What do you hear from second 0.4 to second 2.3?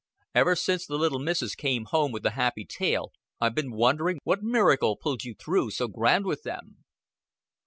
since the little Missis came home with